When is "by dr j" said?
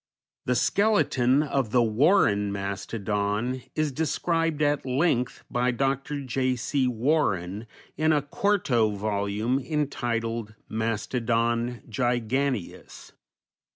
5.47-6.55